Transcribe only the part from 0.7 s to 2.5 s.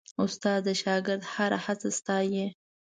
شاګرد هره هڅه ستايي.